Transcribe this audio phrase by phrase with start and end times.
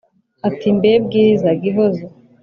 [0.47, 2.05] ati"mbe bwiza gihozo